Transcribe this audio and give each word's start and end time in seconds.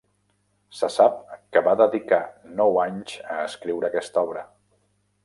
Se 0.77 0.87
sap 0.93 1.19
que 1.57 1.63
va 1.67 1.75
dedicar 1.81 2.19
nou 2.61 2.79
anys 2.85 3.13
a 3.37 3.39
escriure 3.51 3.89
aquesta 3.91 4.25
obra. 4.31 4.47